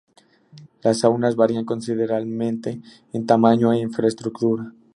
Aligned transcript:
Las 0.81 1.01
saunas 1.01 1.35
varían 1.35 1.63
considerablemente 1.63 2.81
en 3.13 3.27
tamaño 3.27 3.71
e 3.71 3.81
infraestructura. 3.81 4.73